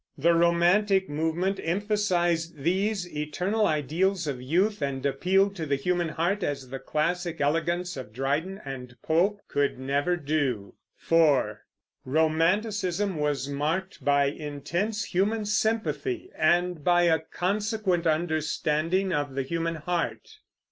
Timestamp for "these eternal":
2.57-3.67